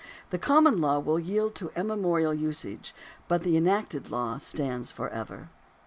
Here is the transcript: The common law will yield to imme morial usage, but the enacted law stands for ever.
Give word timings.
The 0.31 0.39
common 0.39 0.81
law 0.81 0.97
will 0.97 1.19
yield 1.19 1.53
to 1.57 1.67
imme 1.75 2.01
morial 2.01 2.35
usage, 2.35 2.95
but 3.27 3.43
the 3.43 3.55
enacted 3.55 4.09
law 4.09 4.39
stands 4.39 4.89
for 4.91 5.09
ever. 5.09 5.49